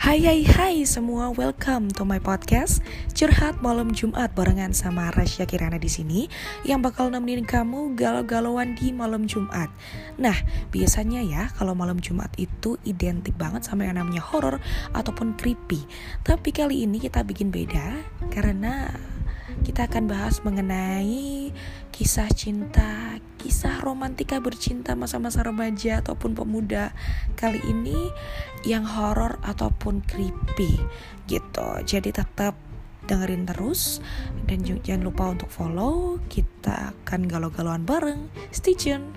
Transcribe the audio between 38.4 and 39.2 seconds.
Stay tune.